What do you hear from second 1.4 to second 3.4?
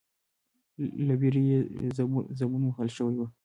يې زبون وهل شوی و،